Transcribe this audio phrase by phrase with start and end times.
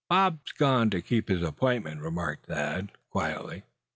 [0.09, 3.61] "Bob's gone to keep his appointment," remarked Thad, quietly.